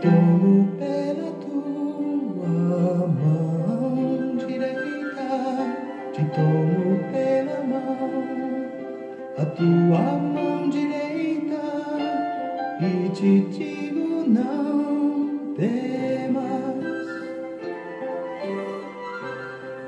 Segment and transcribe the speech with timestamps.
[0.00, 5.28] tomo pela tua mão direita,
[6.12, 8.12] te tomo pela mão,
[9.36, 11.60] a tua mão direita,
[12.80, 17.06] e te digo não temas,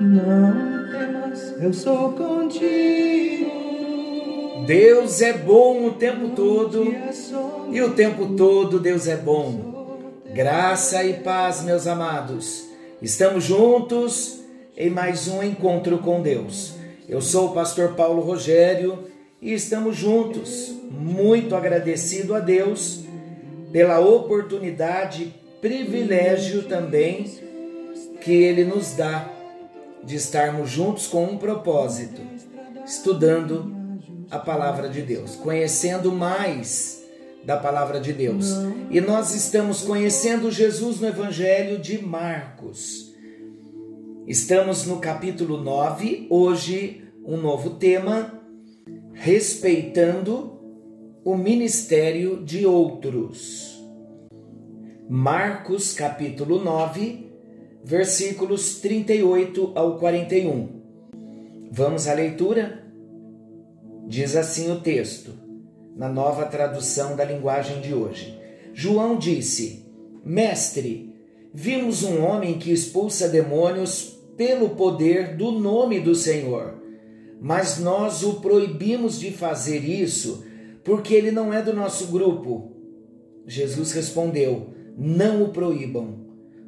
[0.01, 3.61] não temas, eu sou contigo.
[4.67, 6.95] Deus é bom o tempo todo
[7.73, 9.80] e o tempo todo Deus é bom.
[10.33, 12.69] Graça e paz, meus amados.
[13.03, 14.39] Estamos juntos
[14.77, 16.75] em mais um encontro com Deus.
[17.09, 19.11] Eu sou o pastor Paulo Rogério
[19.43, 20.73] e estamos juntos.
[20.89, 23.01] Muito agradecido a Deus
[23.73, 27.25] pela oportunidade, privilégio também
[28.21, 29.29] que ele nos dá
[30.05, 32.23] de estarmos juntos com um propósito,
[32.87, 33.75] estudando
[34.31, 37.00] a palavra de Deus, conhecendo mais
[37.45, 38.47] da palavra de Deus.
[38.91, 43.15] E nós estamos conhecendo Jesus no Evangelho de Marcos.
[44.27, 48.41] Estamos no capítulo 9, hoje um novo tema,
[49.13, 50.59] respeitando
[51.25, 53.79] o ministério de outros.
[55.09, 57.31] Marcos capítulo 9,
[57.83, 60.81] versículos 38 ao 41.
[61.73, 62.85] Vamos à leitura?
[64.07, 65.33] Diz assim o texto,
[66.01, 68.35] na nova tradução da linguagem de hoje.
[68.73, 69.85] João disse:
[70.25, 71.15] Mestre,
[71.53, 76.83] vimos um homem que expulsa demônios pelo poder do nome do Senhor,
[77.39, 80.43] mas nós o proibimos de fazer isso
[80.83, 82.73] porque ele não é do nosso grupo.
[83.47, 86.19] Jesus respondeu: Não o proíbam,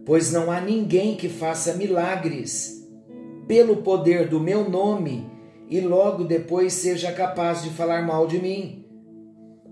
[0.04, 2.86] pois não há ninguém que faça milagres
[3.48, 5.26] pelo poder do meu nome
[5.70, 8.82] e logo depois seja capaz de falar mal de mim.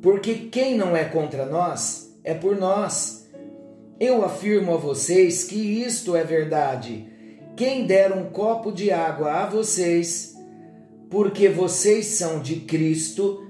[0.03, 3.28] Porque quem não é contra nós é por nós.
[3.99, 7.06] Eu afirmo a vocês que isto é verdade.
[7.56, 10.34] Quem der um copo de água a vocês,
[11.10, 13.47] porque vocês são de Cristo,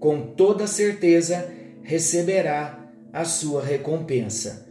[0.00, 1.52] com toda certeza
[1.82, 4.66] receberá a sua recompensa.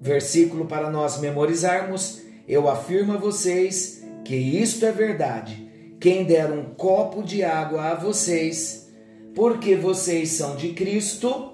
[0.00, 5.68] Versículo para nós memorizarmos: Eu afirmo a vocês que isto é verdade
[6.00, 8.87] quem der um copo de água a vocês,
[9.38, 11.52] porque vocês são de Cristo,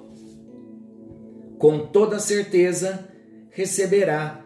[1.58, 3.06] com toda certeza
[3.50, 4.42] receberá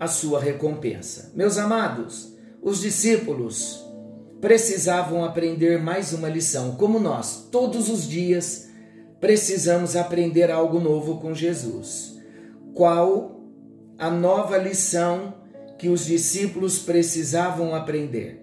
[0.00, 1.30] a sua recompensa.
[1.36, 3.80] Meus amados, os discípulos
[4.40, 8.68] precisavam aprender mais uma lição, como nós, todos os dias,
[9.20, 12.18] precisamos aprender algo novo com Jesus.
[12.74, 13.40] Qual
[13.96, 15.34] a nova lição
[15.78, 18.40] que os discípulos precisavam aprender?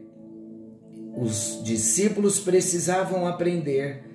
[1.17, 4.06] os discípulos precisavam aprender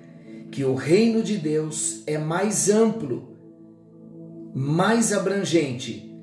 [0.53, 3.35] que o reino de Deus é mais amplo,
[4.53, 6.15] mais abrangente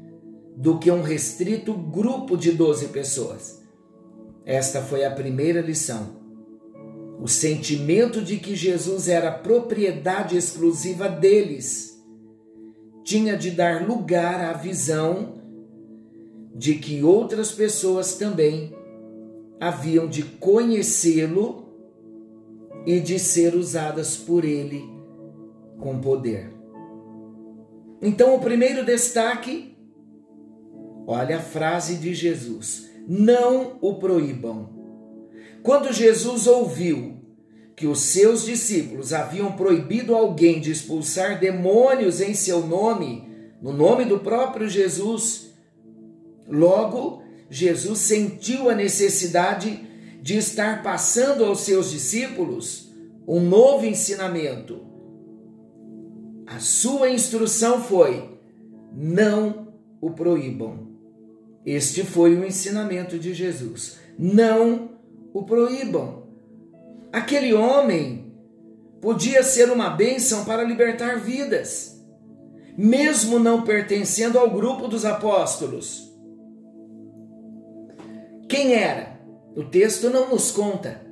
[0.56, 3.60] do que um restrito grupo de 12 pessoas.
[4.46, 6.20] Esta foi a primeira lição.
[7.20, 12.00] O sentimento de que Jesus era propriedade exclusiva deles
[13.02, 15.42] tinha de dar lugar à visão
[16.54, 18.72] de que outras pessoas também
[19.58, 21.69] haviam de conhecê-lo
[22.86, 24.88] e de ser usadas por ele
[25.78, 26.52] com poder.
[28.02, 29.76] Então, o primeiro destaque,
[31.06, 34.70] olha a frase de Jesus: não o proíbam.
[35.62, 37.18] Quando Jesus ouviu
[37.76, 43.28] que os seus discípulos haviam proibido alguém de expulsar demônios em seu nome,
[43.60, 45.54] no nome do próprio Jesus,
[46.48, 49.89] logo Jesus sentiu a necessidade
[50.20, 52.92] de estar passando aos seus discípulos
[53.26, 54.86] um novo ensinamento.
[56.46, 58.38] A sua instrução foi:
[58.92, 60.90] não o proíbam.
[61.64, 63.98] Este foi o ensinamento de Jesus.
[64.18, 64.98] Não
[65.32, 66.24] o proíbam.
[67.12, 68.34] Aquele homem
[69.00, 72.02] podia ser uma bênção para libertar vidas,
[72.76, 76.10] mesmo não pertencendo ao grupo dos apóstolos.
[78.48, 79.19] Quem era?
[79.56, 81.04] O texto não nos conta,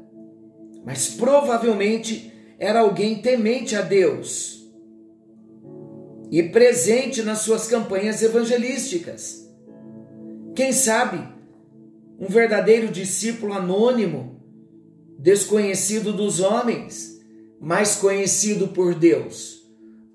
[0.84, 4.58] mas provavelmente era alguém temente a Deus
[6.30, 9.48] e presente nas suas campanhas evangelísticas.
[10.54, 11.26] Quem sabe
[12.18, 14.40] um verdadeiro discípulo anônimo,
[15.18, 17.20] desconhecido dos homens,
[17.60, 19.62] mas conhecido por Deus.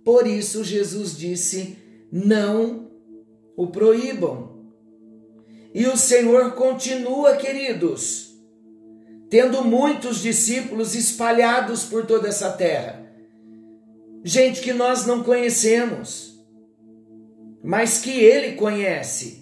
[0.04, 1.78] Por isso Jesus disse:
[2.12, 2.92] não
[3.56, 4.53] o proíbam.
[5.74, 8.34] E o Senhor continua, queridos,
[9.30, 13.02] tendo muitos discípulos espalhados por toda essa terra.
[14.24, 16.32] Gente que nós não conhecemos.
[17.64, 19.42] mas que ele conhece.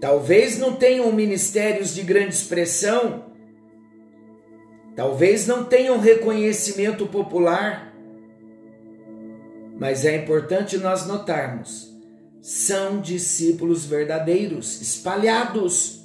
[0.00, 3.32] Talvez não tenham ministérios de grande expressão,
[4.94, 7.92] talvez não tenham reconhecimento popular,
[9.76, 11.97] mas é importante nós notarmos:
[12.48, 16.00] são discípulos verdadeiros, espalhados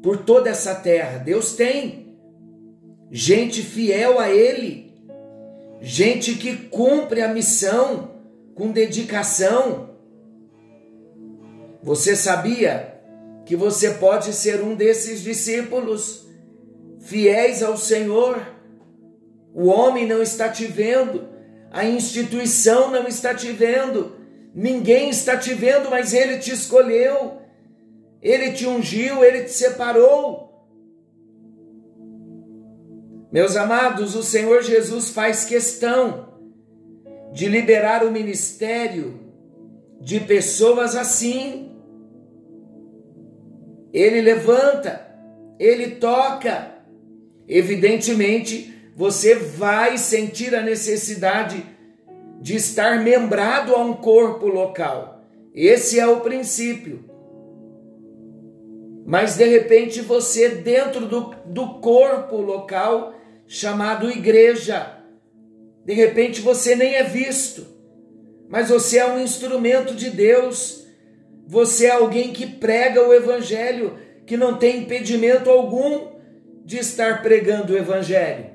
[0.00, 1.18] por toda essa terra.
[1.18, 2.16] Deus tem
[3.10, 4.94] gente fiel a Ele,
[5.80, 8.12] gente que cumpre a missão
[8.54, 9.96] com dedicação.
[11.82, 13.02] Você sabia
[13.44, 16.28] que você pode ser um desses discípulos
[17.00, 18.40] fiéis ao Senhor?
[19.52, 21.28] O homem não está te vendo,
[21.72, 24.13] a instituição não está te vendo,
[24.54, 27.38] ninguém está te vendo, mas Ele te escolheu,
[28.22, 30.44] Ele te ungiu, Ele te separou.
[33.32, 36.28] Meus amados, o Senhor Jesus faz questão
[37.32, 39.18] de liberar o ministério
[40.00, 41.76] de pessoas assim.
[43.92, 45.04] Ele levanta,
[45.58, 46.74] ele toca.
[47.48, 51.73] Evidentemente, você vai sentir a necessidade
[52.44, 55.24] de estar membrado a um corpo local.
[55.54, 57.02] Esse é o princípio.
[59.06, 63.14] Mas de repente você, dentro do, do corpo local
[63.46, 64.98] chamado igreja,
[65.86, 67.66] de repente você nem é visto,
[68.46, 70.84] mas você é um instrumento de Deus.
[71.46, 73.96] Você é alguém que prega o evangelho,
[74.26, 76.08] que não tem impedimento algum
[76.62, 78.50] de estar pregando o evangelho.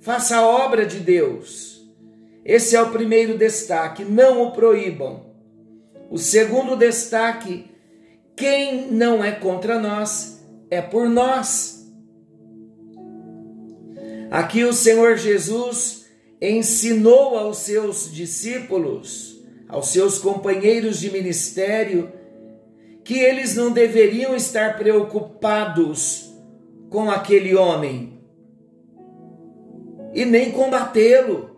[0.00, 1.74] Faça a obra de Deus.
[2.44, 5.24] Esse é o primeiro destaque, não o proíbam.
[6.10, 7.70] O segundo destaque,
[8.36, 11.90] quem não é contra nós é por nós.
[14.30, 16.06] Aqui o Senhor Jesus
[16.40, 22.12] ensinou aos seus discípulos, aos seus companheiros de ministério,
[23.02, 26.34] que eles não deveriam estar preocupados
[26.90, 28.20] com aquele homem
[30.12, 31.53] e nem combatê-lo.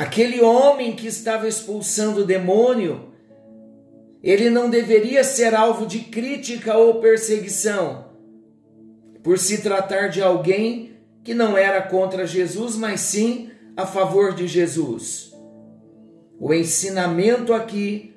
[0.00, 3.12] Aquele homem que estava expulsando o demônio,
[4.22, 8.06] ele não deveria ser alvo de crítica ou perseguição,
[9.22, 10.92] por se tratar de alguém
[11.22, 15.34] que não era contra Jesus, mas sim a favor de Jesus.
[16.40, 18.14] O ensinamento aqui,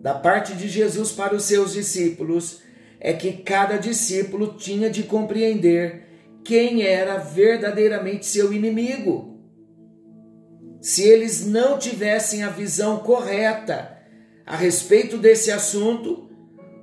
[0.00, 2.62] da parte de Jesus para os seus discípulos,
[2.98, 6.06] é que cada discípulo tinha de compreender
[6.42, 9.27] quem era verdadeiramente seu inimigo.
[10.80, 13.98] Se eles não tivessem a visão correta
[14.46, 16.28] a respeito desse assunto,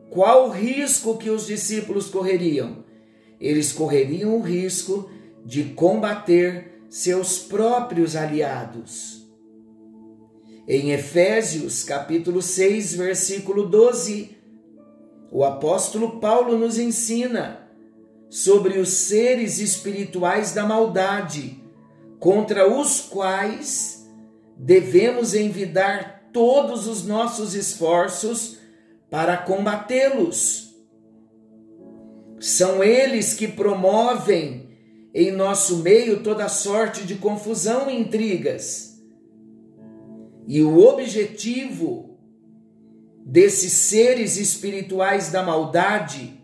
[0.10, 2.84] qual o risco que os discípulos correriam?
[3.40, 5.10] Eles correriam o risco
[5.46, 9.26] de combater seus próprios aliados.
[10.68, 14.36] Em Efésios, capítulo 6, versículo 12,
[15.32, 17.70] o apóstolo Paulo nos ensina
[18.30, 21.62] sobre os seres espirituais da maldade,
[22.20, 24.06] contra os quais
[24.58, 28.58] devemos envidar todos os nossos esforços
[29.10, 30.76] para combatê-los.
[32.40, 34.70] São eles que promovem
[35.14, 39.02] em nosso meio toda sorte de confusão e intrigas.
[40.46, 42.20] E o objetivo
[43.26, 46.40] desses seres espirituais da maldade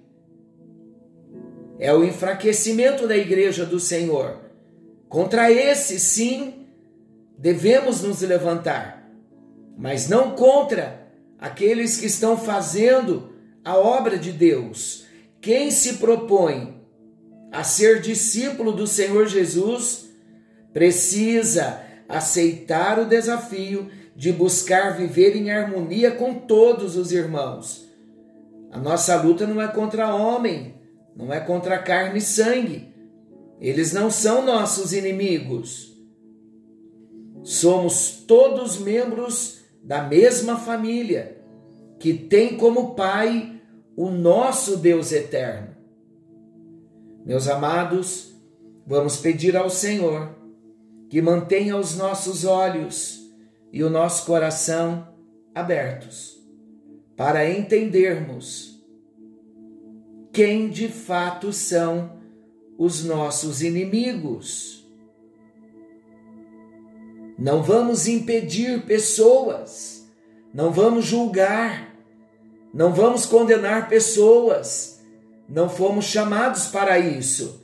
[1.77, 4.40] é o enfraquecimento da igreja do Senhor.
[5.11, 6.67] Contra esse, sim,
[7.37, 9.11] devemos nos levantar,
[9.77, 11.05] mas não contra
[11.37, 15.05] aqueles que estão fazendo a obra de Deus.
[15.41, 16.81] Quem se propõe
[17.51, 20.09] a ser discípulo do Senhor Jesus
[20.71, 27.85] precisa aceitar o desafio de buscar viver em harmonia com todos os irmãos.
[28.71, 30.73] A nossa luta não é contra homem,
[31.13, 32.90] não é contra carne e sangue.
[33.61, 35.95] Eles não são nossos inimigos.
[37.43, 41.37] Somos todos membros da mesma família,
[41.99, 43.61] que tem como Pai
[43.95, 45.75] o nosso Deus eterno.
[47.23, 48.35] Meus amados,
[48.85, 50.35] vamos pedir ao Senhor
[51.07, 53.31] que mantenha os nossos olhos
[53.71, 55.07] e o nosso coração
[55.53, 56.41] abertos
[57.15, 58.81] para entendermos
[60.31, 62.20] quem de fato são
[62.83, 64.83] os nossos inimigos.
[67.37, 70.11] Não vamos impedir pessoas,
[70.51, 71.95] não vamos julgar,
[72.73, 74.99] não vamos condenar pessoas,
[75.47, 77.63] não fomos chamados para isso.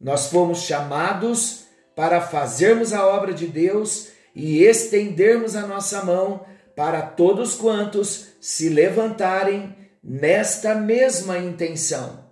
[0.00, 7.02] Nós fomos chamados para fazermos a obra de Deus e estendermos a nossa mão para
[7.02, 12.29] todos quantos se levantarem nesta mesma intenção.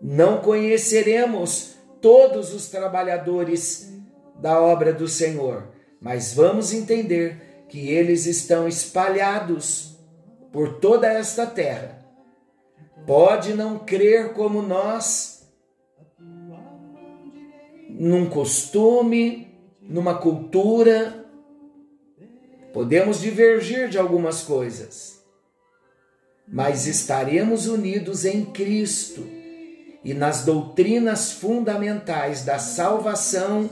[0.00, 3.92] Não conheceremos todos os trabalhadores
[4.40, 5.68] da obra do Senhor,
[6.00, 9.98] mas vamos entender que eles estão espalhados
[10.52, 12.04] por toda esta terra.
[13.06, 15.48] Pode não crer como nós,
[17.88, 21.24] num costume, numa cultura,
[22.72, 25.24] podemos divergir de algumas coisas,
[26.46, 29.35] mas estaremos unidos em Cristo
[30.06, 33.68] e nas doutrinas fundamentais da salvação,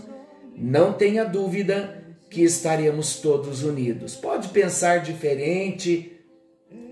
[0.57, 4.17] não tenha dúvida que estaremos todos unidos.
[4.17, 6.11] Pode pensar diferente,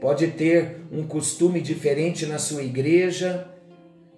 [0.00, 3.48] pode ter um costume diferente na sua igreja,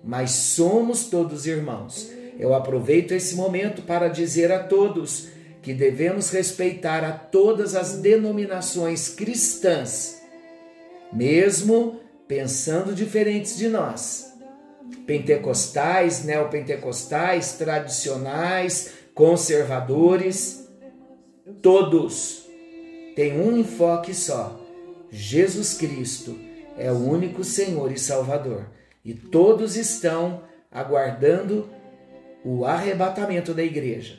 [0.05, 2.11] mas somos todos irmãos.
[2.39, 5.29] Eu aproveito esse momento para dizer a todos
[5.63, 10.21] que devemos respeitar a todas as denominações cristãs,
[11.11, 14.34] mesmo pensando diferentes de nós
[15.07, 20.69] pentecostais, neopentecostais, tradicionais, conservadores,
[21.63, 22.47] todos
[23.15, 24.61] têm um enfoque só:
[25.11, 26.39] Jesus Cristo
[26.77, 28.67] é o único Senhor e Salvador.
[29.05, 31.69] E todos estão aguardando
[32.45, 34.19] o arrebatamento da igreja.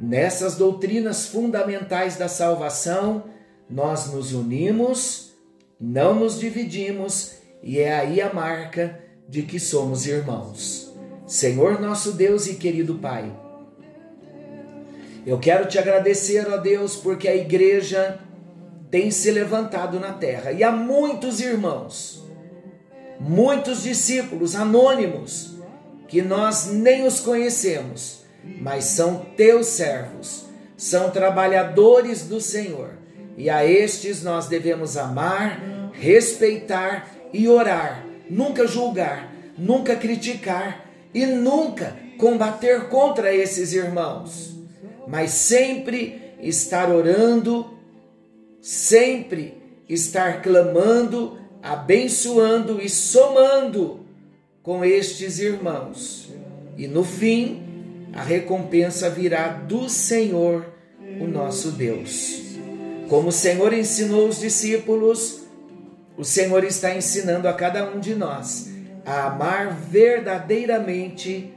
[0.00, 3.24] Nessas doutrinas fundamentais da salvação,
[3.68, 5.34] nós nos unimos,
[5.78, 10.94] não nos dividimos, e é aí a marca de que somos irmãos.
[11.26, 13.32] Senhor nosso Deus e querido Pai,
[15.26, 18.20] eu quero te agradecer, ó Deus, porque a igreja
[18.90, 22.24] tem se levantado na terra e há muitos irmãos,
[23.18, 25.56] muitos discípulos anônimos
[26.06, 28.20] que nós nem os conhecemos,
[28.60, 30.44] mas são teus servos,
[30.76, 32.90] são trabalhadores do Senhor
[33.36, 41.96] e a estes nós devemos amar, respeitar e orar nunca julgar, nunca criticar e nunca
[42.18, 44.56] combater contra esses irmãos,
[45.06, 47.66] mas sempre estar orando,
[48.60, 49.54] sempre
[49.88, 54.00] estar clamando, abençoando e somando
[54.62, 56.28] com estes irmãos.
[56.76, 57.62] E no fim,
[58.12, 60.66] a recompensa virá do Senhor,
[61.20, 62.42] o nosso Deus.
[63.08, 65.45] Como o Senhor ensinou os discípulos,
[66.16, 68.70] o Senhor está ensinando a cada um de nós
[69.04, 71.52] a amar verdadeiramente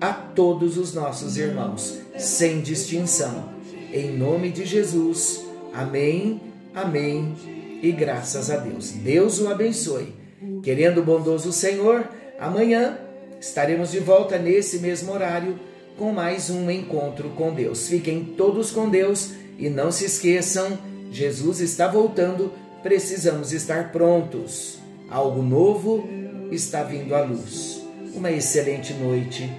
[0.00, 3.48] a todos os nossos irmãos, sem distinção.
[3.92, 5.44] Em nome de Jesus.
[5.72, 6.40] Amém,
[6.74, 7.34] amém
[7.82, 8.90] e graças a Deus.
[8.90, 10.14] Deus o abençoe.
[10.62, 12.98] Querendo o bondoso Senhor, amanhã
[13.40, 15.58] estaremos de volta nesse mesmo horário
[15.98, 17.88] com mais um encontro com Deus.
[17.88, 20.78] Fiquem todos com Deus e não se esqueçam,
[21.10, 22.52] Jesus está voltando
[22.82, 24.78] precisamos estar prontos.
[25.08, 26.08] Algo novo
[26.50, 27.84] está vindo à luz.
[28.14, 29.50] Uma excelente noite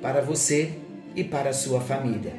[0.00, 0.72] para você
[1.16, 2.32] e para a sua família.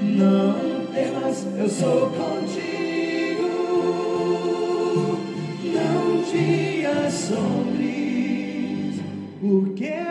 [0.00, 3.48] Não temas, eu sou contigo.
[5.64, 9.00] Não te assombres,
[9.40, 10.07] porque